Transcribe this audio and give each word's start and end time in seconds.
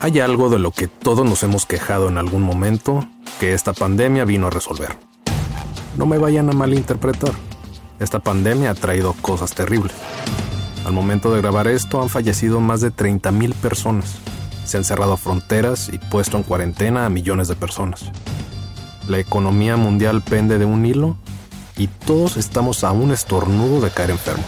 Hay 0.00 0.20
algo 0.20 0.48
de 0.48 0.60
lo 0.60 0.70
que 0.70 0.86
todos 0.86 1.26
nos 1.26 1.42
hemos 1.42 1.66
quejado 1.66 2.08
en 2.08 2.18
algún 2.18 2.42
momento 2.42 3.04
que 3.40 3.52
esta 3.52 3.72
pandemia 3.72 4.24
vino 4.24 4.46
a 4.46 4.50
resolver. 4.50 4.96
No 5.96 6.06
me 6.06 6.18
vayan 6.18 6.48
a 6.48 6.52
malinterpretar. 6.52 7.32
Esta 7.98 8.20
pandemia 8.20 8.70
ha 8.70 8.74
traído 8.74 9.12
cosas 9.14 9.54
terribles. 9.54 9.92
Al 10.86 10.92
momento 10.92 11.34
de 11.34 11.40
grabar 11.40 11.66
esto 11.66 12.00
han 12.00 12.08
fallecido 12.08 12.60
más 12.60 12.80
de 12.80 12.92
30.000 12.92 13.54
personas. 13.54 14.18
Se 14.64 14.76
han 14.76 14.84
cerrado 14.84 15.16
fronteras 15.16 15.90
y 15.92 15.98
puesto 15.98 16.36
en 16.36 16.44
cuarentena 16.44 17.04
a 17.04 17.10
millones 17.10 17.48
de 17.48 17.56
personas. 17.56 18.04
La 19.08 19.18
economía 19.18 19.76
mundial 19.76 20.22
pende 20.22 20.58
de 20.58 20.64
un 20.64 20.86
hilo 20.86 21.16
y 21.76 21.88
todos 21.88 22.36
estamos 22.36 22.84
a 22.84 22.92
un 22.92 23.10
estornudo 23.10 23.80
de 23.80 23.90
caer 23.90 24.10
enfermos. 24.10 24.46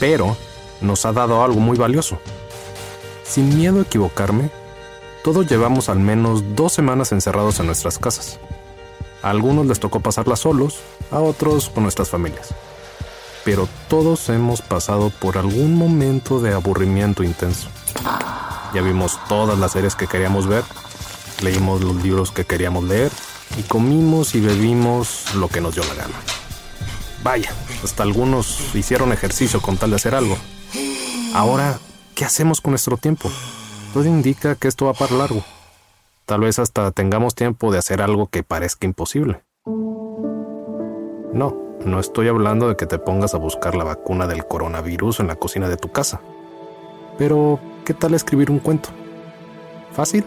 Pero 0.00 0.36
nos 0.80 1.06
ha 1.06 1.12
dado 1.12 1.44
algo 1.44 1.60
muy 1.60 1.78
valioso, 1.78 2.18
sin 3.32 3.56
miedo 3.56 3.78
a 3.78 3.82
equivocarme, 3.82 4.50
todos 5.24 5.46
llevamos 5.46 5.88
al 5.88 5.98
menos 5.98 6.54
dos 6.54 6.72
semanas 6.72 7.12
encerrados 7.12 7.58
en 7.60 7.66
nuestras 7.66 7.98
casas. 7.98 8.38
A 9.22 9.30
algunos 9.30 9.66
les 9.66 9.80
tocó 9.80 10.00
pasarlas 10.00 10.40
solos, 10.40 10.80
a 11.10 11.20
otros 11.20 11.70
con 11.70 11.84
nuestras 11.84 12.10
familias. 12.10 12.54
Pero 13.44 13.68
todos 13.88 14.28
hemos 14.28 14.60
pasado 14.60 15.10
por 15.10 15.38
algún 15.38 15.76
momento 15.76 16.40
de 16.40 16.52
aburrimiento 16.52 17.22
intenso. 17.22 17.68
Ya 18.74 18.82
vimos 18.82 19.18
todas 19.28 19.58
las 19.58 19.72
series 19.72 19.94
que 19.94 20.06
queríamos 20.06 20.46
ver, 20.46 20.64
leímos 21.42 21.82
los 21.82 21.96
libros 22.02 22.32
que 22.32 22.44
queríamos 22.44 22.84
leer 22.84 23.10
y 23.58 23.62
comimos 23.62 24.34
y 24.34 24.40
bebimos 24.40 25.34
lo 25.36 25.48
que 25.48 25.60
nos 25.60 25.74
dio 25.74 25.84
la 25.84 25.94
gana. 25.94 26.14
Vaya, 27.22 27.52
hasta 27.82 28.02
algunos 28.02 28.74
hicieron 28.74 29.12
ejercicio 29.12 29.62
con 29.62 29.78
tal 29.78 29.90
de 29.90 29.96
hacer 29.96 30.14
algo. 30.14 30.36
Ahora 31.34 31.78
¿qué 32.22 32.26
hacemos 32.26 32.60
con 32.60 32.70
nuestro 32.70 32.96
tiempo? 32.96 33.28
Todo 33.92 34.04
indica 34.04 34.54
que 34.54 34.68
esto 34.68 34.86
va 34.86 34.92
para 34.92 35.16
largo. 35.16 35.42
Tal 36.24 36.42
vez 36.42 36.60
hasta 36.60 36.92
tengamos 36.92 37.34
tiempo 37.34 37.72
de 37.72 37.78
hacer 37.78 38.00
algo 38.00 38.28
que 38.28 38.44
parezca 38.44 38.86
imposible. 38.86 39.42
No, 41.32 41.56
no 41.84 41.98
estoy 41.98 42.28
hablando 42.28 42.68
de 42.68 42.76
que 42.76 42.86
te 42.86 43.00
pongas 43.00 43.34
a 43.34 43.38
buscar 43.38 43.74
la 43.74 43.82
vacuna 43.82 44.28
del 44.28 44.46
coronavirus 44.46 45.18
en 45.18 45.26
la 45.26 45.34
cocina 45.34 45.68
de 45.68 45.76
tu 45.76 45.90
casa. 45.90 46.20
Pero, 47.18 47.58
¿qué 47.84 47.92
tal 47.92 48.14
escribir 48.14 48.52
un 48.52 48.60
cuento? 48.60 48.90
¿Fácil? 49.90 50.24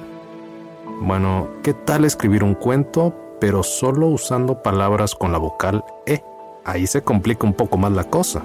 Bueno, 1.00 1.48
¿qué 1.64 1.74
tal 1.74 2.04
escribir 2.04 2.44
un 2.44 2.56
cuento, 2.56 3.16
pero 3.40 3.64
solo 3.64 4.08
usando 4.08 4.62
palabras 4.62 5.16
con 5.16 5.32
la 5.32 5.38
vocal 5.38 5.86
E? 6.06 6.22
Ahí 6.66 6.88
se 6.88 7.04
complica 7.04 7.48
un 7.48 7.54
poco 7.54 7.78
más 7.78 7.94
la 7.94 8.04
cosa. 8.04 8.44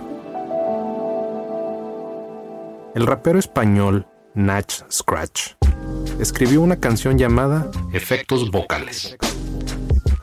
El 2.92 3.06
rapero 3.06 3.38
español 3.38 4.08
Natch 4.34 4.82
Scratch 4.90 5.52
escribió 6.18 6.60
una 6.60 6.80
canción 6.80 7.18
llamada 7.18 7.70
Efectos 7.92 8.50
Vocales. 8.50 9.16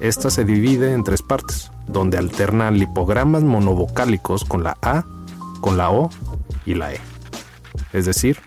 Esta 0.01 0.29
se 0.29 0.43
divide 0.43 0.91
en 0.91 1.05
tres 1.05 1.21
partes, 1.21 1.71
donde 1.87 2.17
alterna 2.17 2.69
lipogramas 2.71 3.43
monovocálicos 3.43 4.43
con 4.43 4.63
la 4.65 4.77
A, 4.81 5.05
con 5.61 5.77
la 5.77 5.91
O 5.91 6.09
y 6.65 6.73
la 6.73 6.93
E. 6.93 6.99
Es 7.93 8.05
decir, 8.05 8.37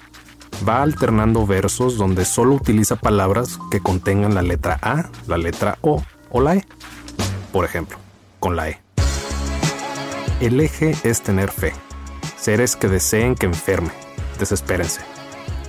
va 0.68 0.82
alternando 0.82 1.46
versos 1.46 1.96
donde 1.96 2.26
solo 2.26 2.56
utiliza 2.56 2.96
palabras 2.96 3.58
que 3.70 3.80
contengan 3.80 4.34
la 4.34 4.42
letra 4.42 4.78
A, 4.82 5.08
la 5.28 5.38
letra 5.38 5.78
O 5.80 6.04
o 6.28 6.42
la 6.42 6.56
E. 6.56 6.66
Por 7.52 7.64
ejemplo, 7.64 7.96
con 8.38 8.54
la 8.54 8.68
E. 8.68 8.82
El 10.42 10.60
eje 10.60 10.94
es 11.04 11.22
tener 11.22 11.50
fe, 11.50 11.72
seres 12.36 12.76
que 12.76 12.88
deseen 12.88 13.34
que 13.34 13.46
enferme, 13.46 13.90
desespérense. 14.40 15.02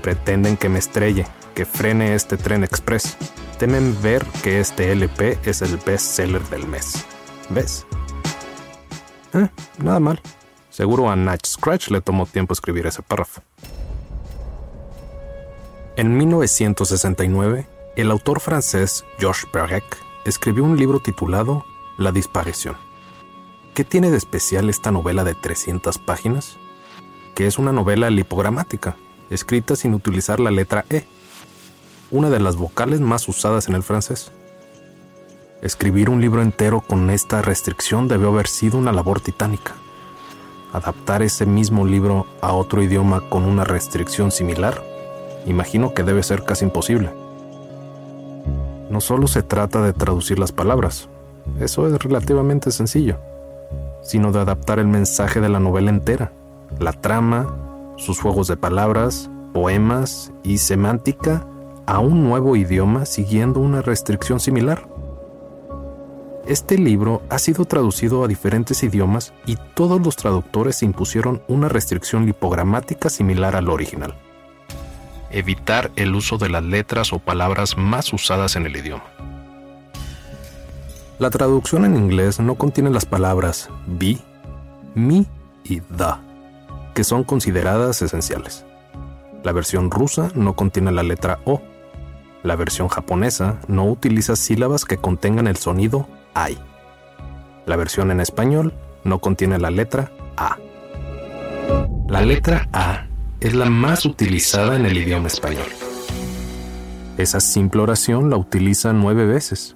Pretenden 0.02 0.58
que 0.58 0.70
me 0.70 0.80
estrelle, 0.80 1.28
que 1.54 1.66
frene 1.66 2.16
este 2.16 2.38
tren 2.38 2.64
express. 2.64 3.18
Temen 3.60 3.96
ver 4.02 4.26
que 4.42 4.60
este 4.60 4.92
LP 4.92 5.38
es 5.44 5.62
el 5.62 5.78
best 5.78 6.06
seller 6.06 6.42
del 6.50 6.68
mes. 6.68 7.06
¿Ves? 7.50 7.86
Eh, 9.34 9.48
nada 9.78 10.00
mal. 10.00 10.20
Seguro 10.70 11.10
a 11.10 11.16
Natch 11.16 11.46
Scratch 11.46 11.90
le 11.90 12.02
tomó 12.02 12.26
tiempo 12.26 12.54
escribir 12.54 12.88
ese 12.88 13.04
párrafo. 13.04 13.44
En 15.98 16.18
1969, 16.18 17.68
el 17.98 18.10
autor 18.10 18.40
francés 18.40 19.04
Georges 19.20 19.46
Perec 19.52 19.84
escribió 20.26 20.64
un 20.64 20.78
libro 20.78 21.00
titulado 21.00 21.66
La 21.98 22.12
disparición. 22.12 22.78
¿Qué 23.74 23.84
tiene 23.84 24.10
de 24.10 24.18
especial 24.18 24.70
esta 24.70 24.92
novela 24.92 25.24
de 25.24 25.36
300 25.36 25.98
páginas? 26.00 26.58
Que 27.36 27.48
es 27.48 27.58
una 27.58 27.72
novela 27.72 28.10
lipogramática, 28.10 28.96
escrita 29.30 29.76
sin 29.76 29.94
utilizar 29.94 30.40
la 30.40 30.52
letra 30.52 30.86
E, 30.90 31.06
una 32.12 32.30
de 32.30 32.40
las 32.40 32.58
vocales 32.58 33.00
más 33.00 33.28
usadas 33.28 33.68
en 33.68 33.76
el 33.76 33.84
francés. 33.84 34.32
Escribir 35.62 36.10
un 36.10 36.22
libro 36.22 36.42
entero 36.42 36.82
con 36.82 37.10
esta 37.10 37.42
restricción 37.42 38.08
debió 38.08 38.30
haber 38.30 38.48
sido 38.48 38.78
una 38.78 38.92
labor 38.92 39.22
titánica. 39.22 39.74
Adaptar 40.74 41.22
ese 41.22 41.46
mismo 41.46 41.86
libro 41.86 42.26
a 42.42 42.54
otro 42.54 42.82
idioma 42.82 43.30
con 43.30 43.44
una 43.44 43.64
restricción 43.64 44.32
similar, 44.32 44.84
imagino 45.46 45.94
que 45.94 46.04
debe 46.04 46.24
ser 46.24 46.44
casi 46.44 46.66
imposible. 46.66 47.12
No 48.90 49.00
solo 49.00 49.28
se 49.28 49.44
trata 49.44 49.82
de 49.82 49.94
traducir 49.94 50.40
las 50.40 50.52
palabras, 50.52 51.08
eso 51.60 51.88
es 51.88 51.94
relativamente 52.02 52.72
sencillo, 52.72 53.18
sino 54.04 54.32
de 54.32 54.40
adaptar 54.40 54.80
el 54.80 54.88
mensaje 54.88 55.40
de 55.40 55.50
la 55.50 55.60
novela 55.60 55.90
entera 55.90 56.34
la 56.80 56.94
trama, 56.94 57.56
sus 57.98 58.20
juegos 58.20 58.48
de 58.48 58.58
palabras, 58.58 59.30
poemas 59.54 60.32
y 60.44 60.58
semántica 60.58 61.46
a 61.86 62.00
un 62.00 62.24
nuevo 62.24 62.56
idioma 62.56 63.06
siguiendo 63.06 63.60
una 63.60 63.82
restricción 63.82 64.40
similar. 64.40 64.88
Este 66.48 66.78
libro 66.78 67.22
ha 67.30 67.38
sido 67.38 67.66
traducido 67.66 68.24
a 68.24 68.28
diferentes 68.28 68.82
idiomas 68.84 69.34
y 69.46 69.58
todos 69.76 70.02
los 70.02 70.16
traductores 70.16 70.82
impusieron 70.82 71.44
una 71.48 71.70
restricción 71.70 72.26
lipogramática 72.26 73.10
similar 73.10 73.56
al 73.56 73.70
original. 73.70 74.16
Evitar 75.30 75.92
el 75.96 76.16
uso 76.16 76.38
de 76.38 76.50
las 76.50 76.64
letras 76.64 77.14
o 77.14 77.20
palabras 77.20 77.78
más 77.78 78.12
usadas 78.12 78.56
en 78.56 78.66
el 78.66 78.76
idioma. 78.76 79.06
La 81.20 81.30
traducción 81.30 81.86
en 81.86 81.96
inglés 81.96 82.40
no 82.40 82.56
contiene 82.56 82.90
las 82.90 83.06
palabras 83.06 83.70
be, 83.86 84.18
me 84.96 85.26
y 85.64 85.80
the 85.82 86.31
que 86.94 87.04
son 87.04 87.24
consideradas 87.24 88.02
esenciales. 88.02 88.66
La 89.44 89.52
versión 89.52 89.90
rusa 89.90 90.32
no 90.36 90.56
contiene 90.56 90.92
la 90.92 91.04
letra 91.04 91.40
O. 91.46 91.62
La 92.44 92.56
versión 92.56 92.88
japonesa 92.88 93.60
no 93.68 93.86
utiliza 93.86 94.36
sílabas 94.36 94.86
que 94.86 94.98
contengan 94.98 95.48
el 95.48 95.58
sonido 95.58 96.08
AI. 96.34 96.58
La 97.66 97.76
versión 97.76 98.12
en 98.12 98.20
español 98.20 98.74
no 99.04 99.20
contiene 99.20 99.58
la 99.58 99.72
letra 99.72 100.12
A. 100.38 100.58
La 102.08 102.22
letra 102.22 102.68
A 102.74 103.08
es 103.40 103.56
la 103.56 103.70
más 103.70 104.06
utilizada 104.06 104.76
en 104.76 104.86
el 104.86 104.98
idioma 104.98 105.28
español. 105.28 105.68
Esa 107.18 107.40
simple 107.40 107.82
oración 107.82 108.30
la 108.30 108.38
utiliza 108.38 108.94
nueve 108.94 109.26
veces. 109.26 109.76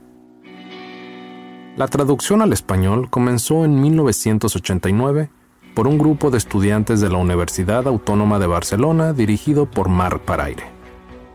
La 1.76 1.88
traducción 1.88 2.42
al 2.42 2.54
español 2.54 3.10
comenzó 3.10 3.66
en 3.66 3.82
1989 3.82 5.30
por 5.75 5.89
un 5.89 5.98
grupo 5.98 6.31
de 6.31 6.38
estudiantes 6.38 7.01
de 7.01 7.10
la 7.10 7.18
Universidad 7.18 7.86
Autónoma 7.86 8.39
de 8.39 8.48
Barcelona 8.48 9.12
dirigido 9.12 9.69
por 9.69 9.89
Marc 9.89 10.22
Paraire. 10.22 10.63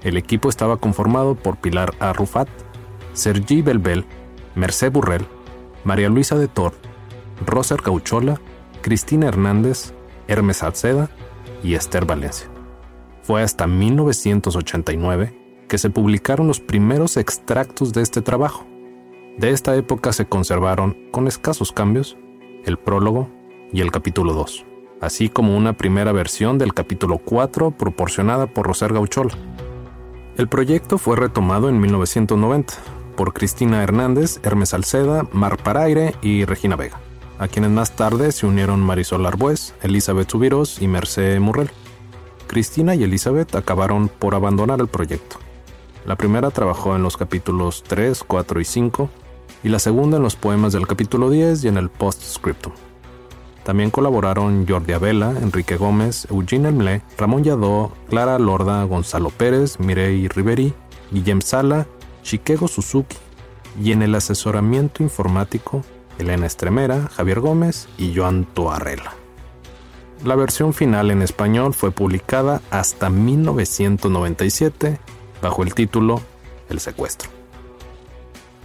El 0.03 0.17
equipo 0.17 0.49
estaba 0.49 0.79
conformado 0.79 1.35
por 1.35 1.59
Pilar 1.59 1.93
Arrufat, 2.01 2.49
Sergi 3.13 3.61
Belbel, 3.61 4.07
Mercé 4.55 4.89
Burrell, 4.89 5.27
María 5.85 6.09
Luisa 6.09 6.39
de 6.39 6.49
Tor, 6.49 6.73
Roser 7.45 7.83
Cauchola, 7.83 8.41
Cristina 8.81 9.29
Hernández, 9.29 9.93
Hermes 10.27 10.63
Alceda 10.63 11.11
y 11.63 11.75
Esther 11.75 12.07
Valencia. 12.07 12.49
Fue 13.23 13.43
hasta 13.43 13.67
1989 13.67 15.67
que 15.69 15.77
se 15.77 15.91
publicaron 15.91 16.47
los 16.47 16.61
primeros 16.61 17.19
extractos 17.19 17.93
de 17.93 18.01
este 18.01 18.23
trabajo. 18.23 18.67
De 19.37 19.51
esta 19.51 19.77
época 19.77 20.15
se 20.15 20.25
conservaron, 20.25 20.97
con 21.11 21.29
escasos 21.29 21.73
cambios, 21.73 22.17
el 22.65 22.79
prólogo 22.79 23.29
y 23.73 23.81
el 23.81 23.91
capítulo 23.91 24.33
2, 24.35 24.65
así 25.01 25.29
como 25.29 25.57
una 25.57 25.75
primera 25.75 26.13
versión 26.13 26.59
del 26.59 26.75
capítulo 26.75 27.19
4 27.19 27.73
proporcionada 27.73 28.47
por 28.47 28.67
Roser 28.67 28.93
Gauchola. 28.93 29.35
El 30.37 30.49
proyecto 30.49 30.99
fue 30.99 31.17
retomado 31.17 31.69
en 31.69 31.81
1990 31.81 32.75
por 33.17 33.33
Cristina 33.33 33.83
Hernández, 33.83 34.41
Hermes 34.43 34.73
Alceda, 34.75 35.27
Mar 35.33 35.63
Paraire 35.63 36.15
y 36.23 36.45
Regina 36.45 36.77
Vega, 36.77 36.99
a 37.39 37.49
quienes 37.49 37.71
más 37.71 37.95
tarde 37.97 38.33
se 38.33 38.47
unieron 38.47 38.81
Marisol 38.81 39.27
Arbues, 39.27 39.75
Elizabeth 39.83 40.31
Subiros 40.31 40.81
y 40.81 40.89
Mercé 40.89 41.39
Murrell. 41.41 41.71
Cristina 42.47 42.95
y 42.95 43.05
Elizabeth 43.05 43.55
acabaron 43.55 44.09
por 44.09 44.35
abandonar 44.35 44.81
el 44.81 44.89
proyecto. 44.89 45.37
La 46.07 46.17
primera 46.17 46.51
trabajó 46.51 46.97
en 46.97 47.03
los 47.03 47.17
capítulos 47.17 47.85
3, 47.87 48.25
4 48.27 48.61
y 48.61 48.65
5, 48.65 49.11
y 49.63 49.69
la 49.69 49.79
segunda 49.79 50.17
en 50.17 50.23
los 50.23 50.37
poemas 50.37 50.73
del 50.73 50.87
capítulo 50.87 51.31
10 51.31 51.65
y 51.65 51.69
en 51.69 51.77
el 51.77 51.91
postscriptum. 51.91 52.73
También 53.65 53.91
colaboraron 53.91 54.67
Jordi 54.67 54.93
Abela, 54.95 55.31
Enrique 55.31 55.77
Gómez, 55.77 56.27
Eugene 56.31 56.71
Emle, 56.71 57.03
Ramón 57.19 57.45
Yadó, 57.45 57.93
Clara 58.09 58.39
Lorda, 58.39 58.85
Gonzalo 58.85 59.31
Pérez, 59.31 59.79
Mirei 59.79 60.29
Riveri, 60.29 60.73
Guillem 61.11 61.41
Sala, 61.41 61.87
Chiquego 62.23 62.69
Suzuki 62.69 63.17
y 63.83 63.93
en 63.93 64.03
el 64.03 64.15
asesoramiento 64.15 65.03
informático 65.03 65.83
Elena 66.19 66.47
Estremera, 66.47 67.09
Javier 67.09 67.41
Gómez 67.41 67.89
y 67.99 68.15
Joan 68.15 68.45
Toarrela. 68.45 69.15
La 70.25 70.37
versión 70.37 70.75
final 70.75 71.11
en 71.11 71.23
español 71.23 71.73
fue 71.73 71.91
publicada 71.93 72.61
hasta 72.71 73.09
1997 73.09 74.99
bajo 75.41 75.63
el 75.63 75.75
título 75.75 76.21
El 76.69 76.81
secuestro. 76.81 77.31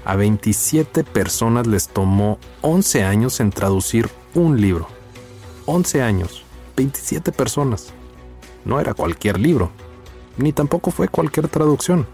A 0.04 0.16
27 0.16 1.04
personas 1.04 1.66
les 1.66 1.88
tomó 1.88 2.40
11 2.62 3.04
años 3.04 3.40
en 3.40 3.52
traducir 3.52 4.10
un 4.36 4.62
libro. 4.62 4.88
11 5.66 6.02
años, 6.04 6.44
27 6.78 7.32
personas. 7.32 7.94
No 8.64 8.80
era 8.80 8.94
cualquier 8.94 9.40
libro, 9.40 9.72
ni 10.38 10.54
tampoco 10.54 10.92
fue 10.92 11.08
cualquier 11.08 11.48
traducción. 11.48 12.06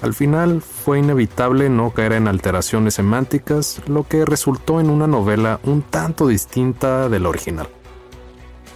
Al 0.00 0.14
final 0.14 0.62
fue 0.62 1.00
inevitable 1.00 1.68
no 1.68 1.90
caer 1.90 2.14
en 2.14 2.28
alteraciones 2.28 2.94
semánticas, 2.94 3.82
lo 3.86 4.08
que 4.08 4.24
resultó 4.24 4.80
en 4.80 4.88
una 4.88 5.06
novela 5.06 5.60
un 5.64 5.82
tanto 5.82 6.26
distinta 6.26 7.10
del 7.10 7.26
original. 7.26 7.68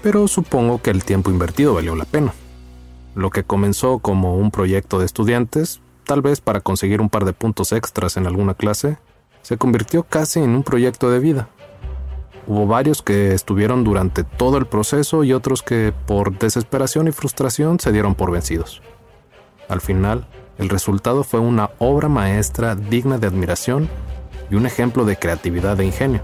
Pero 0.03 0.29
supongo 0.29 0.82
que 0.82 0.91
el 0.91 1.05
tiempo 1.05 1.31
invertido 1.31 1.73
valió 1.73 1.97
la 1.97 2.05
pena. 2.05 2.35
Lo 3.15 3.31
que 3.31 3.44
comenzó 3.44 4.00
como 4.00 4.37
un 4.37 4.50
proyecto 4.50 4.99
de 4.99 5.06
estudiantes 5.06 5.81
tal 6.05 6.23
vez 6.23 6.41
para 6.41 6.61
conseguir 6.61 7.00
un 7.00 7.09
par 7.09 7.25
de 7.25 7.32
puntos 7.32 7.73
extras 7.73 8.17
en 8.17 8.27
alguna 8.27 8.55
clase, 8.55 8.99
se 9.43 9.56
convirtió 9.56 10.05
casi 10.05 10.41
en 10.41 10.50
un 10.50 10.62
proyecto 10.62 11.11
de 11.11 11.19
vida. 11.19 11.49
Hubo 12.46 12.67
varios 12.67 13.02
que 13.02 13.32
estuvieron 13.32 13.85
durante 13.85 14.25
todo 14.25 14.58
el 14.58 14.67
proceso 14.67 15.25
y 15.25 15.32
otros 15.32 15.62
que 15.62 15.93
por 16.06 16.38
desesperación 16.38 17.08
y 17.08 17.12
frustración 17.12 17.81
se 17.81 17.93
dieron 17.93 18.14
por 18.14 18.31
vencidos. 18.31 18.82
Al 19.69 19.81
final, 19.81 20.26
el 20.58 20.69
resultado 20.69 21.25
fue 21.25 21.41
una 21.41 21.70
obra 21.79 22.08
maestra 22.08 22.76
digna 22.76 23.19
de 23.19 23.26
admiración 23.26 23.88
y 24.50 24.56
un 24.56 24.67
ejemplo 24.67 25.05
de 25.05 25.17
creatividad 25.17 25.81
e 25.81 25.87
ingenio. 25.87 26.23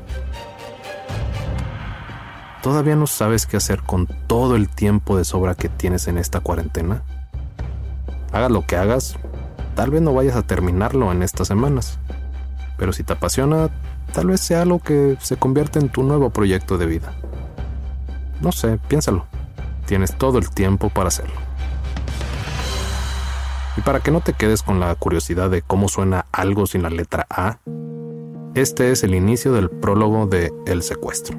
¿Todavía 2.63 2.97
no 2.97 3.07
sabes 3.07 3.47
qué 3.47 3.57
hacer 3.57 3.83
con 3.83 4.07
todo 4.27 4.57
el 4.57 4.69
tiempo 4.69 5.17
de 5.17 5.25
sobra 5.25 5.55
que 5.55 5.71
tienes 5.71 6.09
en 6.09 6.19
esta 6.19 6.41
cuarentena? 6.41 7.03
Hagas 8.33 8.51
lo 8.51 8.67
que 8.67 8.77
hagas, 8.77 9.17
Tal 9.75 9.91
vez 9.91 10.03
no 10.03 10.13
vayas 10.13 10.37
a 10.37 10.43
terminarlo 10.43 11.11
en 11.11 11.23
estas 11.23 11.49
semanas, 11.49 11.99
pero 12.77 12.93
si 12.93 13.03
te 13.03 13.15
apasiona, 13.15 13.71
tal 14.13 14.29
vez 14.29 14.41
sea 14.41 14.63
algo 14.63 14.79
que 14.79 15.17
se 15.21 15.37
convierte 15.37 15.79
en 15.79 15.89
tu 15.89 16.03
nuevo 16.03 16.31
proyecto 16.31 16.79
de 16.79 16.87
vida. 16.87 17.13
No 18.41 18.53
sé, 18.53 18.79
piénsalo. 18.89 19.27
Tienes 19.87 20.17
todo 20.17 20.39
el 20.39 20.51
tiempo 20.51 20.89
para 20.89 21.09
hacerlo. 21.09 21.35
Y 23.77 23.81
para 23.83 24.01
que 24.01 24.11
no 24.11 24.21
te 24.21 24.33
quedes 24.33 24.63
con 24.63 24.81
la 24.81 24.95
curiosidad 24.95 25.51
de 25.51 25.63
cómo 25.63 25.89
suena 25.89 26.27
algo 26.33 26.67
sin 26.67 26.83
la 26.83 26.91
letra 26.91 27.27
A, 27.31 27.59
este 28.55 28.91
es 28.91 29.05
el 29.05 29.15
inicio 29.15 29.53
del 29.53 29.71
prólogo 29.71 30.27
de 30.27 30.53
El 30.67 30.83
secuestro. 30.83 31.37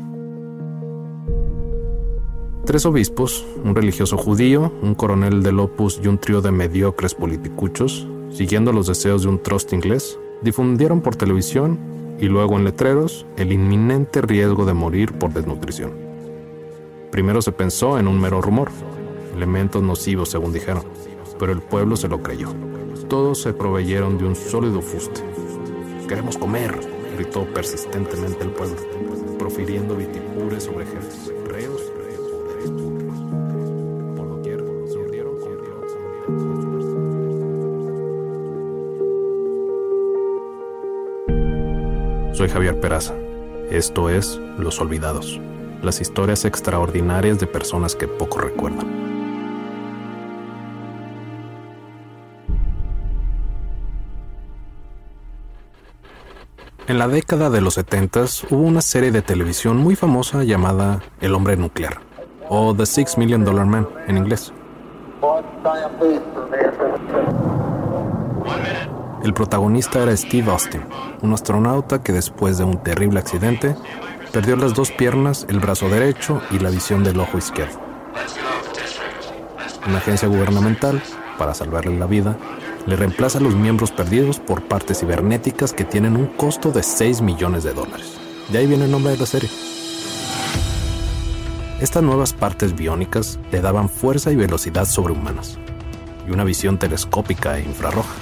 Tres 2.66 2.86
obispos, 2.86 3.46
un 3.64 3.76
religioso 3.76 4.18
judío, 4.18 4.72
un 4.82 4.96
coronel 4.96 5.44
del 5.44 5.60
Opus 5.60 6.00
y 6.04 6.08
un 6.08 6.20
trío 6.20 6.42
de 6.42 6.52
mediocres 6.52 7.16
politicuchos 7.16 8.08
siguiendo 8.32 8.72
los 8.72 8.88
deseos 8.88 9.24
de 9.24 9.30
un 9.30 9.42
trust 9.42 9.74
inglés, 9.74 10.18
difundieron 10.42 11.02
por 11.02 11.16
televisión 11.16 11.80
y 12.22 12.28
luego 12.28 12.56
en 12.56 12.64
letreros 12.64 13.26
el 13.36 13.52
inminente 13.52 14.22
riesgo 14.22 14.64
de 14.64 14.76
morir 14.76 15.12
por 15.12 15.34
desnutrición. 15.34 15.92
Primero 17.12 17.42
se 17.42 17.52
pensó 17.52 18.00
en 18.00 18.08
un 18.08 18.22
mero 18.22 18.42
rumor, 18.42 18.70
elementos 19.36 19.82
nocivos 19.82 20.30
según 20.30 20.54
dijeron, 20.54 20.84
pero 21.40 21.52
el 21.52 21.62
pueblo 21.62 21.98
se 21.98 22.08
lo 22.08 22.22
creyó. 22.22 22.54
Todos 23.10 23.42
se 23.42 23.54
proveyeron 23.54 24.20
de 24.20 24.26
un 24.26 24.36
sólido 24.36 24.82
fuste. 24.82 25.22
Queremos 26.08 26.38
comer, 26.38 26.80
gritó 27.16 27.44
persistentemente 27.46 28.44
el 28.44 28.52
pueblo, 28.52 28.78
profiriendo 29.40 29.96
vitipures 29.96 30.64
sobre 30.64 30.86
jefes, 30.86 31.34
Soy 42.42 42.50
Javier 42.50 42.80
Peraza. 42.80 43.14
Esto 43.70 44.10
es 44.10 44.42
Los 44.58 44.82
Olvidados, 44.82 45.40
las 45.84 46.02
historias 46.02 46.44
extraordinarias 46.44 47.40
de 47.40 47.46
personas 47.46 47.96
que 47.96 48.08
poco 48.08 48.40
recuerdan. 48.40 48.88
En 56.88 56.98
la 56.98 57.08
década 57.08 57.52
de 57.52 57.62
los 57.62 57.76
70 57.76 58.26
hubo 58.50 58.64
una 58.64 58.82
serie 58.82 59.12
de 59.12 59.22
televisión 59.22 59.78
muy 59.78 59.96
famosa 59.96 60.44
llamada 60.44 61.04
El 61.20 61.36
hombre 61.36 61.58
nuclear, 61.58 62.00
o 62.50 62.74
The 62.74 62.88
Six 62.88 63.20
Million 63.20 63.46
Dollar 63.46 63.68
Man 63.68 63.88
en 64.08 64.18
inglés. 64.18 64.52
El 69.24 69.36
protagonista 69.36 70.02
era 70.02 70.18
Steve 70.18 70.50
Austin, 70.50 70.82
un 71.22 71.34
astronauta 71.34 72.02
que 72.02 72.12
después 72.12 72.58
de 72.58 72.64
un 72.64 72.82
terrible 72.82 73.20
accidente 73.20 73.76
perdió 74.34 74.56
las 74.56 74.74
dos 74.74 74.92
piernas, 74.92 75.46
el 75.48 75.60
brazo 75.60 75.90
derecho 75.90 76.42
y 76.50 76.58
la 76.58 76.72
visión 76.72 77.04
del 77.04 77.20
ojo 77.20 77.38
izquierdo. 77.38 77.80
Una 79.88 79.98
agencia 79.98 80.28
gubernamental, 80.28 81.04
para 81.38 81.54
salvarle 81.54 82.00
la 82.00 82.08
vida, 82.08 82.36
le 82.88 82.96
reemplaza 82.96 83.40
los 83.40 83.56
miembros 83.56 83.92
perdidos 83.92 84.40
por 84.40 84.64
partes 84.64 85.02
cibernéticas 85.02 85.72
que 85.74 85.84
tienen 85.84 86.16
un 86.16 86.26
costo 86.26 86.72
de 86.72 86.82
6 86.82 87.22
millones 87.22 87.64
de 87.64 87.74
dólares. 87.74 88.18
De 88.50 88.58
ahí 88.58 88.66
viene 88.66 88.86
el 88.86 88.92
nombre 88.92 89.12
de 89.12 89.20
la 89.20 89.26
serie. 89.28 89.50
Estas 91.80 92.02
nuevas 92.02 92.34
partes 92.34 92.76
biónicas 92.76 93.40
le 93.52 93.62
daban 93.62 93.88
fuerza 93.88 94.32
y 94.32 94.36
velocidad 94.36 94.86
sobrehumanas 94.86 95.60
y 96.28 96.32
una 96.32 96.44
visión 96.44 96.80
telescópica 96.80 97.60
e 97.60 97.64
infrarroja. 97.64 98.14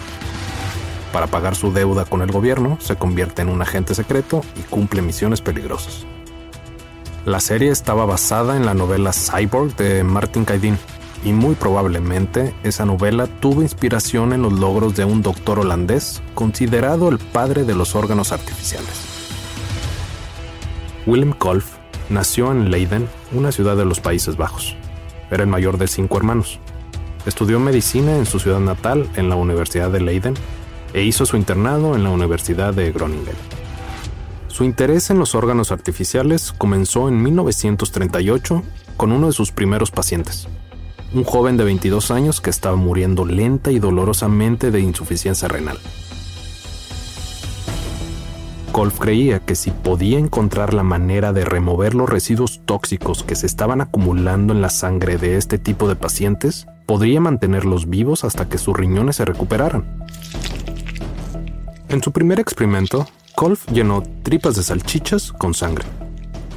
Para 1.13 1.27
pagar 1.27 1.55
su 1.55 1.73
deuda 1.73 2.05
con 2.05 2.21
el 2.21 2.31
gobierno, 2.31 2.77
se 2.79 2.95
convierte 2.95 3.41
en 3.41 3.49
un 3.49 3.61
agente 3.61 3.95
secreto 3.95 4.41
y 4.55 4.61
cumple 4.61 5.01
misiones 5.01 5.41
peligrosas. 5.41 6.05
La 7.25 7.39
serie 7.39 7.71
estaba 7.71 8.05
basada 8.05 8.55
en 8.55 8.65
la 8.65 8.73
novela 8.73 9.11
Cyborg 9.11 9.75
de 9.75 10.03
Martin 10.03 10.45
Caidin, 10.45 10.77
y 11.23 11.33
muy 11.33 11.55
probablemente 11.55 12.53
esa 12.63 12.85
novela 12.85 13.27
tuvo 13.27 13.61
inspiración 13.61 14.31
en 14.33 14.41
los 14.41 14.53
logros 14.53 14.95
de 14.95 15.03
un 15.03 15.21
doctor 15.21 15.59
holandés 15.59 16.21
considerado 16.33 17.09
el 17.09 17.17
padre 17.17 17.65
de 17.65 17.75
los 17.75 17.95
órganos 17.95 18.31
artificiales. 18.31 19.05
Willem 21.05 21.33
Kolff 21.33 21.73
nació 22.09 22.51
en 22.51 22.71
Leiden, 22.71 23.09
una 23.33 23.51
ciudad 23.51 23.75
de 23.75 23.85
los 23.85 23.99
Países 23.99 24.37
Bajos. 24.37 24.77
Era 25.29 25.43
el 25.43 25.49
mayor 25.49 25.77
de 25.77 25.87
cinco 25.87 26.17
hermanos. 26.17 26.59
Estudió 27.25 27.59
medicina 27.59 28.15
en 28.15 28.25
su 28.25 28.39
ciudad 28.39 28.59
natal, 28.59 29.09
en 29.15 29.27
la 29.27 29.35
Universidad 29.35 29.91
de 29.91 29.99
Leiden, 29.99 30.35
e 30.93 31.03
hizo 31.03 31.25
su 31.25 31.37
internado 31.37 31.95
en 31.95 32.03
la 32.03 32.09
Universidad 32.09 32.73
de 32.73 32.91
Groningen. 32.91 33.35
Su 34.47 34.63
interés 34.63 35.09
en 35.09 35.19
los 35.19 35.35
órganos 35.35 35.71
artificiales 35.71 36.53
comenzó 36.57 37.07
en 37.07 37.21
1938 37.21 38.63
con 38.97 39.11
uno 39.11 39.27
de 39.27 39.33
sus 39.33 39.51
primeros 39.51 39.91
pacientes, 39.91 40.47
un 41.13 41.23
joven 41.23 41.55
de 41.55 41.63
22 41.63 42.11
años 42.11 42.41
que 42.41 42.49
estaba 42.49 42.75
muriendo 42.75 43.25
lenta 43.25 43.71
y 43.71 43.79
dolorosamente 43.79 44.71
de 44.71 44.81
insuficiencia 44.81 45.47
renal. 45.47 45.77
Kolf 48.71 48.99
creía 48.99 49.39
que 49.39 49.55
si 49.55 49.71
podía 49.71 50.19
encontrar 50.19 50.73
la 50.73 50.83
manera 50.83 51.33
de 51.33 51.43
remover 51.43 51.95
los 51.95 52.09
residuos 52.09 52.61
tóxicos 52.65 53.23
que 53.23 53.35
se 53.35 53.45
estaban 53.45 53.81
acumulando 53.81 54.53
en 54.53 54.61
la 54.61 54.69
sangre 54.69 55.17
de 55.17 55.37
este 55.37 55.57
tipo 55.57 55.87
de 55.87 55.95
pacientes, 55.95 56.67
podría 56.85 57.19
mantenerlos 57.19 57.89
vivos 57.89 58.23
hasta 58.23 58.47
que 58.47 58.57
sus 58.57 58.77
riñones 58.77 59.17
se 59.17 59.25
recuperaran. 59.25 60.05
En 61.89 62.03
su 62.03 62.11
primer 62.11 62.39
experimento, 62.39 63.07
Kolf 63.33 63.65
llenó 63.71 64.03
tripas 64.21 64.55
de 64.55 64.61
salchichas 64.61 65.31
con 65.31 65.55
sangre. 65.55 65.85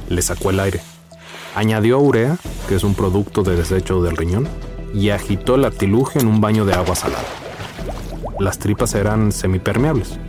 Le 0.07 0.21
sacó 0.21 0.51
el 0.51 0.59
aire. 0.59 0.79
Añadió 1.55 1.97
urea, 1.97 2.37
que 2.69 2.75
es 2.75 2.83
un 2.83 2.93
producto 2.93 3.41
de 3.41 3.55
desecho 3.55 4.03
del 4.03 4.15
riñón, 4.15 4.47
y 4.93 5.09
agitó 5.09 5.55
el 5.55 5.65
artilugio 5.65 6.21
en 6.21 6.27
un 6.27 6.39
baño 6.39 6.65
de 6.65 6.75
agua 6.75 6.95
salada. 6.95 7.25
Las 8.39 8.59
tripas 8.59 8.93
eran 8.93 9.31
semipermeables. 9.31 10.19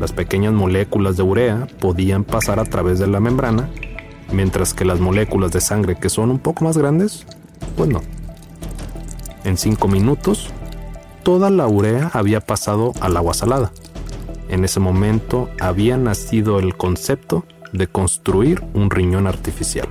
Las 0.00 0.10
pequeñas 0.10 0.52
moléculas 0.52 1.16
de 1.16 1.22
urea 1.22 1.68
podían 1.78 2.24
pasar 2.24 2.58
a 2.58 2.64
través 2.64 2.98
de 2.98 3.06
la 3.06 3.20
membrana, 3.20 3.70
mientras 4.32 4.74
que 4.74 4.84
las 4.84 4.98
moléculas 4.98 5.52
de 5.52 5.60
sangre 5.60 5.94
que 5.94 6.08
son 6.08 6.28
un 6.28 6.40
poco 6.40 6.64
más 6.64 6.76
grandes, 6.76 7.24
pues 7.76 7.88
no. 7.88 8.00
En 9.44 9.56
cinco 9.56 9.86
minutos, 9.86 10.50
toda 11.22 11.50
la 11.50 11.68
urea 11.68 12.10
había 12.12 12.40
pasado 12.40 12.94
al 13.00 13.16
agua 13.16 13.34
salada. 13.34 13.70
En 14.50 14.64
ese 14.64 14.80
momento 14.80 15.48
había 15.60 15.96
nacido 15.96 16.58
el 16.58 16.76
concepto 16.76 17.44
de 17.72 17.86
construir 17.86 18.60
un 18.74 18.90
riñón 18.90 19.28
artificial. 19.28 19.88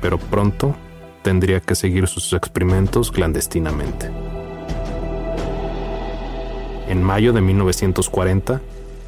Pero 0.00 0.18
pronto 0.18 0.76
tendría 1.24 1.58
que 1.58 1.74
seguir 1.74 2.06
sus 2.06 2.32
experimentos 2.34 3.10
clandestinamente. 3.10 4.12
En 6.86 7.02
mayo 7.02 7.32
de 7.32 7.40
1940, 7.40 8.60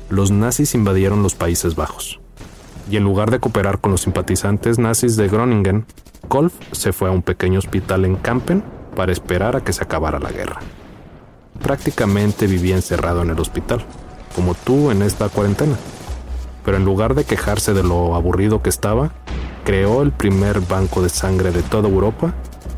los 0.09 0.33
nazis 0.33 0.75
invadieron 0.75 1.23
los 1.23 1.37
Países 1.37 1.77
Bajos. 1.77 2.19
Y 2.91 2.97
en 2.97 3.05
lugar 3.05 3.31
de 3.31 3.39
cooperar 3.39 3.79
con 3.79 3.93
los 3.93 4.01
simpatizantes 4.01 4.81
nazis 4.81 5.17
de 5.17 5.29
Groningen, 5.29 5.87
Kolf 6.27 6.55
se 6.73 6.93
fue 6.93 7.09
a 7.09 7.13
un 7.13 7.23
pequeño 7.23 7.61
hospital 7.61 8.05
en 8.05 8.17
Kampen 8.17 8.65
para 8.97 9.13
esperar 9.13 9.55
a 9.55 9.61
que 9.61 9.73
se 9.73 9.85
acabara 9.85 10.19
la 10.19 10.33
guerra. 10.33 10.59
Prácticamente 11.63 12.49
vivía 12.49 12.75
encerrado 12.75 13.23
en 13.23 13.31
el 13.31 13.39
hospital 13.39 13.85
como 14.35 14.55
tú 14.55 14.91
en 14.91 15.03
esta 15.03 15.29
cuarentena. 15.29 15.77
Pero 16.65 16.77
en 16.77 16.85
lugar 16.85 17.15
de 17.15 17.25
quejarse 17.25 17.73
de 17.73 17.83
lo 17.83 18.15
aburrido 18.15 18.63
que 18.63 18.71
estaba, 18.71 19.13
creó 19.65 20.03
el 20.03 20.13
primer 20.13 20.61
banco 20.61 21.03
de 21.03 21.09
sangre 21.09 21.53
de 21.53 21.63
toda 21.63 21.89
Europa 21.89 22.35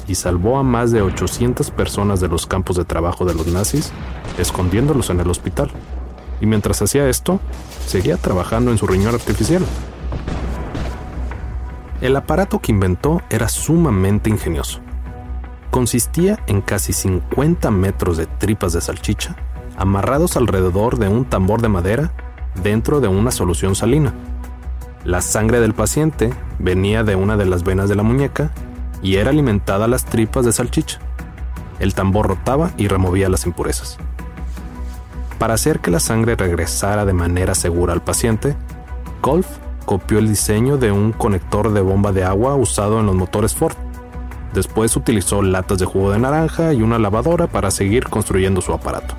y 0.06 0.14
salvó 0.14 0.58
a 0.58 0.62
más 0.62 0.90
de 0.90 1.02
800 1.02 1.70
personas 1.70 2.20
de 2.20 2.28
los 2.28 2.46
campos 2.46 2.76
de 2.76 2.84
trabajo 2.84 3.24
de 3.24 3.34
los 3.34 3.46
nazis, 3.46 3.92
escondiéndolos 4.38 5.10
en 5.10 5.20
el 5.20 5.30
hospital. 5.30 5.70
Y 6.40 6.46
mientras 6.46 6.82
hacía 6.82 7.08
esto, 7.08 7.40
seguía 7.86 8.16
trabajando 8.16 8.70
en 8.70 8.78
su 8.78 8.86
riñón 8.86 9.14
artificial. 9.14 9.64
El 12.00 12.16
aparato 12.16 12.58
que 12.58 12.72
inventó 12.72 13.22
era 13.30 13.48
sumamente 13.48 14.28
ingenioso. 14.28 14.80
Consistía 15.70 16.42
en 16.48 16.60
casi 16.60 16.92
50 16.92 17.70
metros 17.70 18.16
de 18.16 18.26
tripas 18.26 18.72
de 18.72 18.80
salchicha 18.80 19.36
amarrados 19.82 20.36
alrededor 20.36 20.96
de 20.96 21.08
un 21.08 21.24
tambor 21.24 21.60
de 21.60 21.68
madera 21.68 22.12
dentro 22.62 23.00
de 23.00 23.08
una 23.08 23.32
solución 23.32 23.74
salina. 23.74 24.14
La 25.04 25.20
sangre 25.20 25.58
del 25.58 25.74
paciente 25.74 26.32
venía 26.60 27.02
de 27.02 27.16
una 27.16 27.36
de 27.36 27.46
las 27.46 27.64
venas 27.64 27.88
de 27.88 27.96
la 27.96 28.04
muñeca 28.04 28.52
y 29.02 29.16
era 29.16 29.30
alimentada 29.30 29.86
a 29.86 29.88
las 29.88 30.04
tripas 30.04 30.44
de 30.44 30.52
salchicha. 30.52 31.00
El 31.80 31.94
tambor 31.94 32.28
rotaba 32.28 32.70
y 32.76 32.86
removía 32.86 33.28
las 33.28 33.44
impurezas. 33.44 33.98
Para 35.40 35.54
hacer 35.54 35.80
que 35.80 35.90
la 35.90 35.98
sangre 35.98 36.36
regresara 36.36 37.04
de 37.04 37.12
manera 37.12 37.56
segura 37.56 37.92
al 37.92 38.04
paciente, 38.04 38.54
Golf 39.20 39.48
copió 39.84 40.20
el 40.20 40.28
diseño 40.28 40.76
de 40.76 40.92
un 40.92 41.10
conector 41.10 41.72
de 41.72 41.80
bomba 41.80 42.12
de 42.12 42.22
agua 42.22 42.54
usado 42.54 43.00
en 43.00 43.06
los 43.06 43.16
motores 43.16 43.52
Ford. 43.52 43.74
Después 44.54 44.94
utilizó 44.94 45.42
latas 45.42 45.80
de 45.80 45.86
jugo 45.86 46.12
de 46.12 46.20
naranja 46.20 46.72
y 46.72 46.82
una 46.82 47.00
lavadora 47.00 47.48
para 47.48 47.72
seguir 47.72 48.04
construyendo 48.08 48.60
su 48.60 48.72
aparato. 48.72 49.16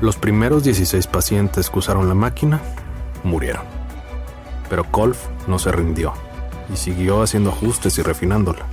Los 0.00 0.16
primeros 0.16 0.62
16 0.62 1.08
pacientes 1.08 1.70
que 1.70 1.78
usaron 1.80 2.08
la 2.08 2.14
máquina 2.14 2.60
murieron. 3.24 3.64
Pero 4.70 4.84
Kolf 4.84 5.26
no 5.48 5.58
se 5.58 5.72
rindió 5.72 6.12
y 6.72 6.76
siguió 6.76 7.20
haciendo 7.20 7.50
ajustes 7.50 7.98
y 7.98 8.02
refinándola. 8.02 8.64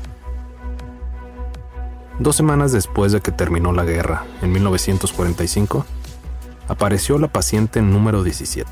Dos 2.19 2.35
semanas 2.35 2.71
después 2.71 3.11
de 3.11 3.21
que 3.21 3.31
terminó 3.31 3.73
la 3.73 3.85
guerra, 3.85 4.23
en 4.43 4.51
1945, 4.51 5.85
apareció 6.67 7.17
la 7.17 7.27
paciente 7.27 7.81
número 7.81 8.23
17, 8.23 8.69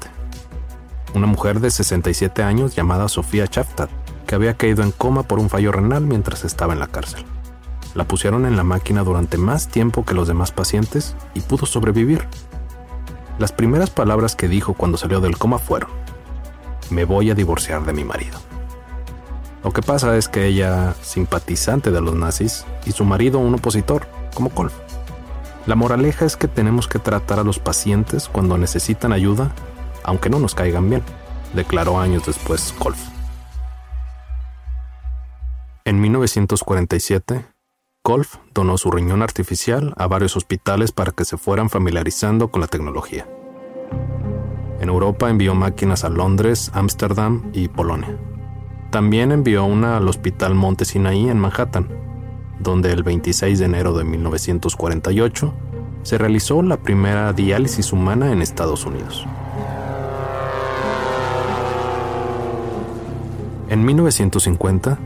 una 1.15 1.25
mujer 1.25 1.59
de 1.59 1.71
67 1.71 2.43
años 2.43 2.75
llamada 2.75 3.09
Sofía 3.09 3.47
Chaftat, 3.47 3.89
que 4.27 4.35
había 4.35 4.53
caído 4.53 4.83
en 4.83 4.91
coma 4.91 5.23
por 5.23 5.39
un 5.39 5.49
fallo 5.49 5.71
renal 5.71 6.05
mientras 6.05 6.45
estaba 6.45 6.73
en 6.73 6.79
la 6.79 6.87
cárcel. 6.87 7.25
La 7.93 8.05
pusieron 8.05 8.45
en 8.45 8.57
la 8.57 8.63
máquina 8.63 9.03
durante 9.03 9.37
más 9.37 9.67
tiempo 9.67 10.03
que 10.03 10.15
los 10.15 10.27
demás 10.27 10.51
pacientes 10.51 11.15
y 11.33 11.41
pudo 11.41 11.65
sobrevivir. 11.65 12.27
Las 13.39 13.51
primeras 13.51 13.89
palabras 13.89 14.35
que 14.35 14.47
dijo 14.47 14.73
cuando 14.73 14.97
salió 14.97 15.21
del 15.21 15.37
coma 15.37 15.59
fueron, 15.59 15.89
me 16.89 17.05
voy 17.05 17.29
a 17.29 17.35
divorciar 17.35 17.85
de 17.85 17.93
mi 17.93 18.03
marido. 18.03 18.39
Lo 19.63 19.71
que 19.71 19.81
pasa 19.81 20.17
es 20.17 20.27
que 20.27 20.45
ella, 20.45 20.93
simpatizante 21.01 21.91
de 21.91 22.01
los 22.01 22.15
nazis, 22.15 22.65
y 22.85 22.91
su 22.91 23.05
marido 23.05 23.39
un 23.39 23.55
opositor, 23.55 24.07
como 24.33 24.49
Kolf. 24.49 24.73
La 25.65 25.75
moraleja 25.75 26.25
es 26.25 26.35
que 26.35 26.49
tenemos 26.49 26.87
que 26.87 26.99
tratar 26.99 27.39
a 27.39 27.43
los 27.43 27.59
pacientes 27.59 28.27
cuando 28.27 28.57
necesitan 28.57 29.13
ayuda, 29.13 29.53
aunque 30.03 30.29
no 30.29 30.39
nos 30.39 30.53
caigan 30.53 30.89
bien, 30.89 31.03
declaró 31.53 31.99
años 31.99 32.25
después 32.25 32.73
Kolf. 32.77 32.99
En 35.85 36.01
1947, 36.01 37.45
Kolf 38.05 38.35
donó 38.53 38.77
su 38.77 38.91
riñón 38.91 39.21
artificial 39.21 39.93
a 39.95 40.07
varios 40.07 40.35
hospitales 40.35 40.91
para 40.91 41.13
que 41.13 41.23
se 41.23 41.37
fueran 41.37 41.69
familiarizando 41.69 42.49
con 42.49 42.59
la 42.59 42.67
tecnología. 42.67 43.25
En 44.81 44.89
Europa 44.89 45.29
envió 45.29 45.55
máquinas 45.55 46.03
a 46.03 46.09
Londres, 46.09 46.69
Ámsterdam 46.73 47.49
y 47.53 47.69
Polonia. 47.69 48.17
También 48.91 49.31
envió 49.31 49.63
una 49.63 49.95
al 49.95 50.09
Hospital 50.09 50.53
Monte 50.53 50.83
Sinaí 50.83 51.29
en 51.29 51.39
Manhattan, 51.39 51.87
donde 52.59 52.91
el 52.91 53.03
26 53.03 53.59
de 53.59 53.65
enero 53.65 53.93
de 53.93 54.03
1948 54.03 55.53
se 56.01 56.17
realizó 56.17 56.61
la 56.61 56.75
primera 56.75 57.31
diálisis 57.31 57.93
humana 57.93 58.33
en 58.33 58.41
Estados 58.41 58.85
Unidos. 58.85 59.25
En 63.69 63.85
1950, 63.85 64.99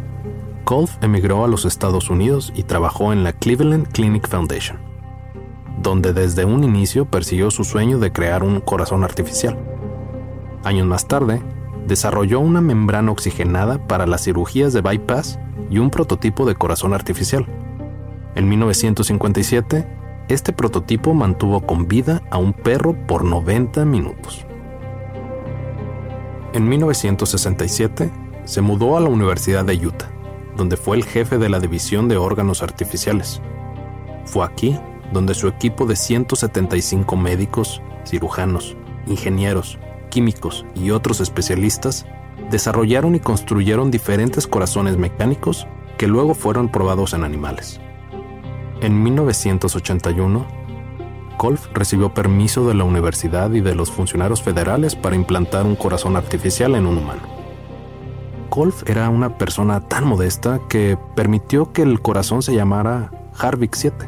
Kolf 0.67 0.97
emigró 1.01 1.45
a 1.45 1.47
los 1.47 1.63
Estados 1.63 2.09
Unidos 2.09 2.51
y 2.53 2.63
trabajó 2.63 3.13
en 3.13 3.23
la 3.23 3.31
Cleveland 3.31 3.87
Clinic 3.87 4.27
Foundation, 4.27 4.77
donde 5.81 6.11
desde 6.11 6.43
un 6.43 6.65
inicio 6.65 7.05
persiguió 7.05 7.51
su 7.51 7.63
sueño 7.63 7.99
de 7.99 8.11
crear 8.11 8.43
un 8.43 8.59
corazón 8.59 9.05
artificial. 9.05 9.57
Años 10.65 10.85
más 10.85 11.07
tarde, 11.07 11.41
desarrolló 11.87 12.41
una 12.41 12.59
membrana 12.59 13.13
oxigenada 13.13 13.87
para 13.87 14.05
las 14.07 14.25
cirugías 14.25 14.73
de 14.73 14.81
bypass 14.81 15.39
y 15.69 15.77
un 15.77 15.89
prototipo 15.89 16.45
de 16.45 16.55
corazón 16.55 16.93
artificial. 16.93 17.45
En 18.35 18.49
1957, 18.49 19.87
este 20.27 20.51
prototipo 20.51 21.13
mantuvo 21.13 21.61
con 21.61 21.87
vida 21.87 22.23
a 22.29 22.39
un 22.39 22.51
perro 22.51 22.93
por 23.07 23.23
90 23.23 23.85
minutos. 23.85 24.45
En 26.51 26.67
1967, 26.67 28.11
se 28.43 28.59
mudó 28.59 28.97
a 28.97 28.99
la 28.99 29.07
Universidad 29.07 29.63
de 29.63 29.87
Utah 29.87 30.11
donde 30.57 30.75
fue 30.75 30.97
el 30.97 31.05
jefe 31.05 31.37
de 31.37 31.49
la 31.49 31.59
división 31.59 32.07
de 32.07 32.17
órganos 32.17 32.63
artificiales. 32.63 33.41
Fue 34.25 34.45
aquí 34.45 34.77
donde 35.13 35.33
su 35.33 35.47
equipo 35.47 35.85
de 35.85 35.95
175 35.95 37.15
médicos, 37.15 37.81
cirujanos, 38.05 38.75
ingenieros, 39.05 39.79
químicos 40.09 40.65
y 40.75 40.91
otros 40.91 41.21
especialistas 41.21 42.05
desarrollaron 42.49 43.15
y 43.15 43.19
construyeron 43.19 43.91
diferentes 43.91 44.47
corazones 44.47 44.97
mecánicos 44.97 45.67
que 45.97 46.07
luego 46.07 46.33
fueron 46.33 46.69
probados 46.69 47.13
en 47.13 47.23
animales. 47.23 47.79
En 48.81 49.01
1981, 49.01 50.45
Kolf 51.37 51.67
recibió 51.73 52.13
permiso 52.13 52.67
de 52.67 52.73
la 52.73 52.83
universidad 52.83 53.51
y 53.51 53.61
de 53.61 53.75
los 53.75 53.91
funcionarios 53.91 54.41
federales 54.41 54.95
para 54.95 55.15
implantar 55.15 55.65
un 55.65 55.75
corazón 55.75 56.15
artificial 56.15 56.75
en 56.75 56.85
un 56.85 56.97
humano. 56.97 57.36
Kolf 58.49 58.89
era 58.89 59.09
una 59.09 59.37
persona 59.37 59.81
tan 59.81 60.05
modesta 60.05 60.59
que 60.69 60.97
permitió 61.15 61.71
que 61.73 61.81
el 61.81 62.01
corazón 62.01 62.41
se 62.41 62.55
llamara 62.55 63.11
Harvick 63.37 63.75
7, 63.75 64.07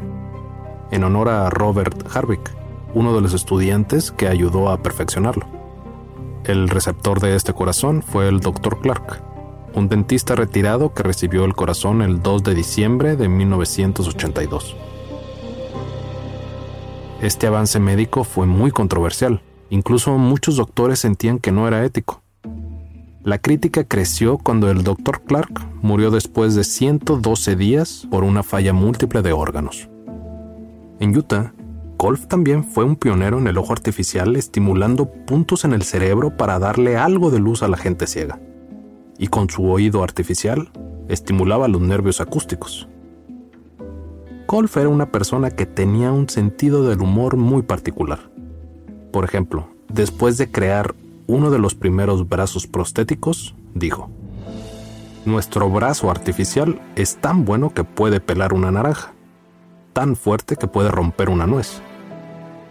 en 0.90 1.04
honor 1.04 1.28
a 1.28 1.50
Robert 1.50 2.06
Harvick, 2.14 2.52
uno 2.94 3.14
de 3.14 3.20
los 3.20 3.34
estudiantes 3.34 4.10
que 4.10 4.28
ayudó 4.28 4.68
a 4.68 4.82
perfeccionarlo. 4.82 5.46
El 6.44 6.68
receptor 6.68 7.20
de 7.20 7.36
este 7.36 7.52
corazón 7.52 8.02
fue 8.02 8.28
el 8.28 8.40
Dr. 8.40 8.80
Clark, 8.80 9.22
un 9.74 9.88
dentista 9.88 10.34
retirado 10.34 10.94
que 10.94 11.02
recibió 11.02 11.44
el 11.44 11.54
corazón 11.54 12.02
el 12.02 12.22
2 12.22 12.42
de 12.42 12.54
diciembre 12.54 13.16
de 13.16 13.28
1982. 13.28 14.76
Este 17.20 17.46
avance 17.46 17.78
médico 17.78 18.24
fue 18.24 18.46
muy 18.46 18.70
controversial, 18.70 19.42
incluso 19.68 20.16
muchos 20.16 20.56
doctores 20.56 20.98
sentían 20.98 21.38
que 21.38 21.52
no 21.52 21.68
era 21.68 21.84
ético. 21.84 22.22
La 23.22 23.36
crítica 23.36 23.84
creció 23.84 24.38
cuando 24.38 24.70
el 24.70 24.82
Dr. 24.82 25.20
Clark 25.20 25.66
murió 25.82 26.10
después 26.10 26.54
de 26.54 26.64
112 26.64 27.54
días 27.54 28.06
por 28.10 28.24
una 28.24 28.42
falla 28.42 28.72
múltiple 28.72 29.20
de 29.20 29.34
órganos. 29.34 29.90
En 31.00 31.14
Utah, 31.14 31.52
Kolf 31.98 32.28
también 32.28 32.64
fue 32.64 32.84
un 32.84 32.96
pionero 32.96 33.38
en 33.38 33.46
el 33.46 33.58
ojo 33.58 33.74
artificial 33.74 34.36
estimulando 34.36 35.04
puntos 35.26 35.66
en 35.66 35.74
el 35.74 35.82
cerebro 35.82 36.38
para 36.38 36.58
darle 36.58 36.96
algo 36.96 37.30
de 37.30 37.40
luz 37.40 37.62
a 37.62 37.68
la 37.68 37.76
gente 37.76 38.06
ciega. 38.06 38.40
Y 39.18 39.26
con 39.26 39.50
su 39.50 39.70
oído 39.70 40.02
artificial, 40.02 40.70
estimulaba 41.08 41.68
los 41.68 41.82
nervios 41.82 42.22
acústicos. 42.22 42.88
Kolf 44.46 44.78
era 44.78 44.88
una 44.88 45.12
persona 45.12 45.50
que 45.50 45.66
tenía 45.66 46.10
un 46.10 46.30
sentido 46.30 46.88
del 46.88 47.02
humor 47.02 47.36
muy 47.36 47.60
particular. 47.60 48.30
Por 49.12 49.26
ejemplo, 49.26 49.68
después 49.92 50.38
de 50.38 50.50
crear 50.50 50.94
uno 51.30 51.50
de 51.50 51.58
los 51.58 51.74
primeros 51.74 52.28
brazos 52.28 52.66
prostéticos, 52.66 53.54
dijo, 53.74 54.10
Nuestro 55.24 55.68
brazo 55.70 56.10
artificial 56.10 56.80
es 56.96 57.16
tan 57.16 57.44
bueno 57.44 57.70
que 57.70 57.84
puede 57.84 58.20
pelar 58.20 58.52
una 58.52 58.70
naranja, 58.70 59.12
tan 59.92 60.16
fuerte 60.16 60.56
que 60.56 60.66
puede 60.66 60.90
romper 60.90 61.28
una 61.28 61.46
nuez 61.46 61.82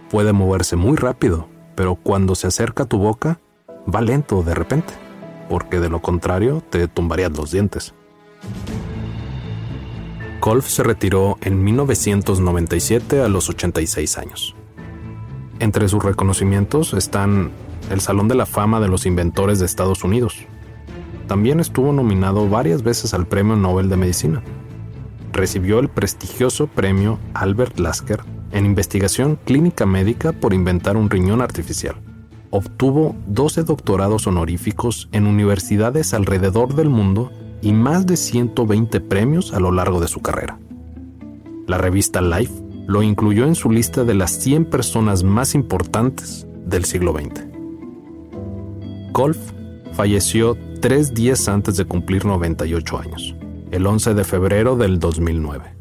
Puede 0.09 0.33
moverse 0.33 0.75
muy 0.75 0.97
rápido, 0.97 1.47
pero 1.75 1.93
cuando 1.93 2.33
se 2.33 2.47
acerca 2.47 2.83
a 2.83 2.85
tu 2.87 2.97
boca, 2.97 3.39
va 3.93 4.01
lento 4.01 4.41
de 4.41 4.55
repente, 4.55 4.91
porque 5.47 5.79
de 5.79 5.89
lo 5.89 6.01
contrario 6.01 6.63
te 6.67 6.87
tumbarías 6.87 7.31
los 7.37 7.51
dientes. 7.51 7.93
Kolf 10.39 10.67
se 10.67 10.81
retiró 10.81 11.37
en 11.41 11.63
1997 11.63 13.21
a 13.21 13.27
los 13.27 13.49
86 13.49 14.17
años. 14.17 14.55
Entre 15.59 15.87
sus 15.87 16.03
reconocimientos 16.03 16.93
están 16.93 17.51
el 17.89 18.01
Salón 18.01 18.27
de 18.27 18.35
la 18.35 18.45
Fama 18.45 18.79
de 18.79 18.87
los 18.87 19.05
Inventores 19.05 19.59
de 19.59 19.65
Estados 19.65 20.03
Unidos. 20.03 20.45
También 21.27 21.59
estuvo 21.59 21.93
nominado 21.93 22.49
varias 22.49 22.83
veces 22.83 23.13
al 23.13 23.27
Premio 23.27 23.55
Nobel 23.55 23.89
de 23.89 23.97
Medicina. 23.97 24.43
Recibió 25.31 25.79
el 25.79 25.89
prestigioso 25.89 26.67
premio 26.67 27.19
Albert 27.33 27.79
Lasker 27.79 28.21
en 28.51 28.65
investigación 28.65 29.37
clínica 29.45 29.85
médica 29.85 30.31
por 30.31 30.53
inventar 30.53 30.97
un 30.97 31.09
riñón 31.09 31.41
artificial. 31.41 31.95
Obtuvo 32.49 33.15
12 33.27 33.63
doctorados 33.63 34.25
honoríficos 34.25 35.07
en 35.11 35.27
universidades 35.27 36.13
alrededor 36.13 36.73
del 36.73 36.89
mundo 36.89 37.31
y 37.61 37.73
más 37.73 38.07
de 38.07 38.17
120 38.17 38.99
premios 39.01 39.53
a 39.53 39.59
lo 39.59 39.71
largo 39.71 39.99
de 39.99 40.07
su 40.07 40.21
carrera. 40.21 40.57
La 41.67 41.77
revista 41.77 42.21
Life 42.21 42.53
lo 42.87 43.03
incluyó 43.03 43.45
en 43.45 43.53
su 43.53 43.69
lista 43.69 44.03
de 44.03 44.15
las 44.15 44.31
100 44.31 44.65
personas 44.65 45.23
más 45.23 45.53
importantes 45.53 46.47
del 46.65 46.85
siglo 46.85 47.13
XX. 47.13 47.48
Golf 49.19 49.37
falleció 49.91 50.57
tres 50.79 51.13
días 51.13 51.49
antes 51.49 51.75
de 51.75 51.83
cumplir 51.83 52.23
98 52.23 52.99
años, 52.99 53.35
el 53.69 53.85
11 53.85 54.13
de 54.13 54.23
febrero 54.23 54.77
del 54.77 54.97
2009. 54.97 55.75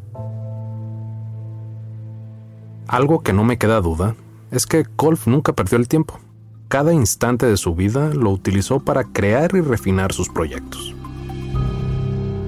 Algo 2.89 3.21
que 3.21 3.33
no 3.33 3.45
me 3.45 3.57
queda 3.57 3.81
duda 3.81 4.17
es 4.51 4.67
que 4.67 4.85
Kolf 4.85 5.29
nunca 5.29 5.53
perdió 5.53 5.79
el 5.79 5.87
tiempo. 5.87 6.19
Cada 6.67 6.93
instante 6.93 7.47
de 7.47 7.57
su 7.57 7.77
vida 7.77 8.13
lo 8.13 8.31
utilizó 8.31 8.81
para 8.81 9.05
crear 9.05 9.55
y 9.55 9.61
refinar 9.61 10.13
sus 10.13 10.29
proyectos. 10.29 10.97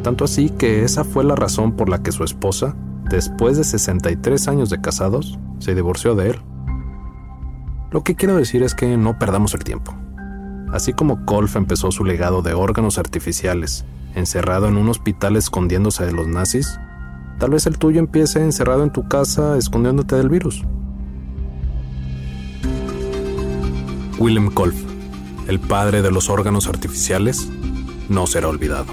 Tanto 0.03 0.24
así 0.24 0.50
que 0.50 0.83
esa 0.83 1.05
fue 1.05 1.22
la 1.22 1.37
razón 1.37 1.76
por 1.76 1.88
la 1.88 2.03
que 2.03 2.11
su 2.11 2.24
esposa, 2.24 2.74
después 3.09 3.57
de 3.57 3.62
63 3.62 4.48
años 4.48 4.70
de 4.70 4.81
casados, 4.81 5.38
se 5.61 5.72
divorció 5.72 6.16
de 6.16 6.31
él. 6.31 6.40
Lo 7.92 8.03
que 8.03 8.16
quiero 8.16 8.35
decir 8.35 8.64
es 8.64 8.74
que 8.74 8.96
no 8.96 9.20
perdamos 9.20 9.55
el 9.55 9.62
tiempo. 9.62 9.94
Así 10.73 10.93
como 10.93 11.25
Kolf 11.25 11.57
empezó 11.57 11.91
su 11.91 12.05
legado 12.05 12.43
de 12.43 12.55
órganos 12.55 12.99
artificiales, 12.99 13.85
encerrado 14.15 14.69
en 14.69 14.77
un 14.77 14.89
hospital 14.89 15.37
escondiéndose 15.37 16.07
de 16.07 16.13
los 16.13 16.27
nazis, 16.27 16.79
Tal 17.41 17.49
vez 17.49 17.67
el 17.67 17.79
tuyo 17.79 18.01
empiece 18.01 18.45
encerrado 18.45 18.83
en 18.83 18.93
tu 18.93 19.09
casa 19.09 19.57
escondiéndote 19.57 20.15
del 20.15 20.29
virus. 20.29 20.63
Willem 24.19 24.51
Kolf, 24.51 24.77
el 25.49 25.59
padre 25.59 26.03
de 26.03 26.11
los 26.11 26.29
órganos 26.29 26.69
artificiales, 26.69 27.49
no 28.11 28.27
será 28.27 28.49
olvidado. 28.49 28.93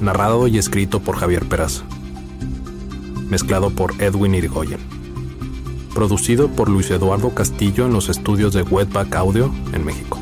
Narrado 0.00 0.46
y 0.46 0.58
escrito 0.58 1.00
por 1.00 1.16
Javier 1.16 1.48
Peraza. 1.48 1.82
Mezclado 3.28 3.70
por 3.70 4.00
Edwin 4.00 4.36
Irigoyen. 4.36 4.97
Producido 5.98 6.46
por 6.46 6.68
Luis 6.68 6.92
Eduardo 6.92 7.30
Castillo 7.30 7.84
en 7.84 7.92
los 7.92 8.08
estudios 8.08 8.54
de 8.54 8.62
Wetback 8.62 9.16
Audio 9.16 9.52
en 9.72 9.84
México. 9.84 10.20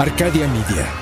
Arcadia 0.00 0.48
Media. 0.48 1.01